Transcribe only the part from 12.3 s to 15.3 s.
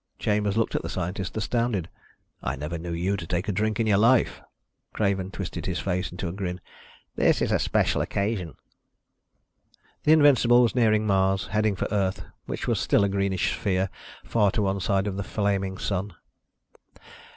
which was still a greenish sphere far to one side of the